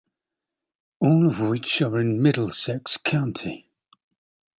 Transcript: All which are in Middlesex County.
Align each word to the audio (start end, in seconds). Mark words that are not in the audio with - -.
All 1.01 1.29
which 1.29 1.79
are 1.83 1.99
in 1.99 2.23
Middlesex 2.23 2.97
County. 2.97 3.67